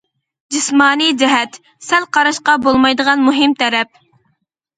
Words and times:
‹‹جىسمانىي 0.53 1.13
جەھەت›› 1.23 1.59
سەل 1.89 2.07
قاراشقا 2.17 2.57
بولمايدىغان 2.65 3.23
مۇھىم 3.29 3.55
تەرەپ. 3.61 4.03